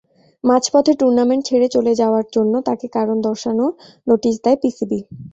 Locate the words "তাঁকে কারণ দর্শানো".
2.67-3.65